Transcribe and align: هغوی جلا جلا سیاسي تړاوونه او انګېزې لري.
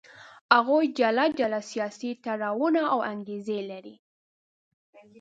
هغوی 0.55 0.85
جلا 0.99 1.25
جلا 1.39 1.61
سیاسي 1.71 2.11
تړاوونه 2.25 2.81
او 2.93 2.99
انګېزې 3.11 3.59
لري. 3.71 3.95